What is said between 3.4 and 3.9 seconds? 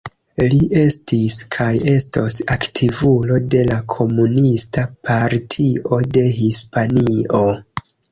de la